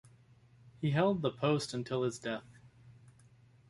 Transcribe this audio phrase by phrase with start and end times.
[0.79, 2.57] He held the post until his death.